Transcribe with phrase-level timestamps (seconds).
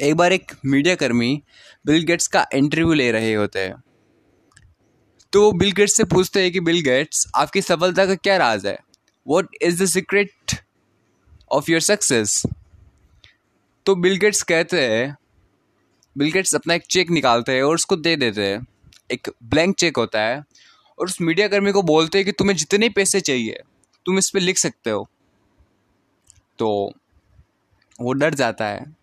[0.00, 1.42] एक बार एक मीडिया कर्मी
[1.86, 3.74] बिल गेट्स का इंटरव्यू ले रहे होते हैं।
[5.32, 8.66] तो वो बिल गेट्स से पूछते हैं कि बिल गेट्स आपकी सफलता का क्या राज
[8.66, 8.78] है?
[9.26, 10.32] What is the secret
[11.50, 12.42] of your success
[13.86, 15.16] तो बिल गेट्स कहते हैं
[16.18, 18.66] बिल गेट्स अपना एक चेक निकालते हैं और उसको दे देते हैं।
[19.10, 20.44] एक ब्लैंक चेक होता है
[20.98, 23.60] और उस मीडिया कर्मी को बोलते हैं कि, तुम्हें जितने पैसे चाहिए,
[24.06, 25.08] तुम इस पर लिख सकते हो।
[26.58, 26.92] तो
[28.00, 28.99] वो डर जाता है।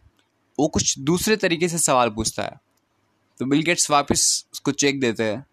[0.60, 2.60] वो कुछ दूसरे तरीके से सवाल पूछता है।
[3.40, 5.46] तो बिल गेट्स वापस उसको चेक देते हैं।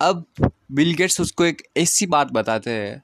[0.00, 0.24] अब
[0.72, 3.02] बिल गेट्स उसको एक ऐसी बात बताते हैं,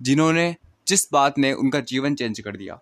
[0.00, 0.54] जिन्होंने
[0.86, 2.78] जिस बात ने उनका जीवन चेंज कर दिया।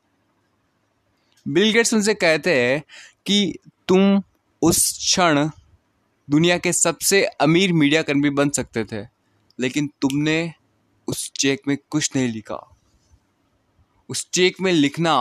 [1.47, 2.83] बिल गेट्स उनसे कहते हैं
[3.27, 3.55] कि
[3.89, 4.23] तुम
[4.63, 5.49] उस क्षण
[6.29, 9.03] दुनिया के सबसे अमीर मीडिया कर्मी बन सकते थे,
[9.59, 10.53] लेकिन तुमने
[11.09, 12.57] उस चेक में कुछ नहीं लिखा।
[14.09, 15.15] उस चेक में लिखना,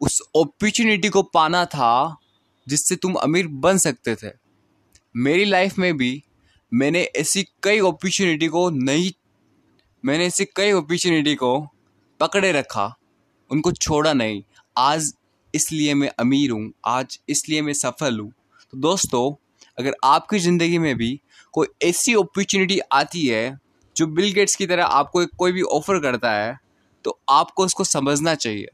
[0.00, 2.16] उस अपॉर्चुनिटी को पाना था
[2.66, 4.30] जिससे तुम अमीर बन सकते थे।
[5.14, 6.22] मेरी लाइफ में भी
[6.72, 9.10] मैंने ऐसी कई अपॉर्चुनिटी को नहीं,
[10.04, 11.58] मैंने ऐसी कई अपॉर्चुनिटी को
[12.20, 12.94] पकड़े रखा,
[13.50, 14.42] उनको छोड़ा नहीं।
[14.76, 15.12] आज
[15.54, 18.30] इसलिए मैं अमीर हूँ, आज इसलिए मैं सफल हूँ।
[18.72, 19.34] तो दोस्तों,
[19.78, 21.20] अगर आपकी ज़िंदगी में भी
[21.54, 23.58] कोई ऐसी अपॉर्चुनिटी आती है
[23.96, 26.56] जो बिल गेट्स की तरह आपको कोई भी ऑफ़र करता है
[27.04, 28.66] तो आपको उसको समझना चाहिए।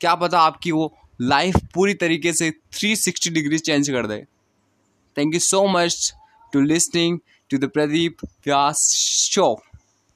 [0.00, 4.24] क्या पता आपकी वो लाइफ पूरी तरीके से 360 डिग्री चेंज कर दे।
[5.16, 6.14] Thank you so much
[6.52, 7.18] to listening
[7.50, 8.88] to the Pradeep Vyas
[9.32, 9.62] show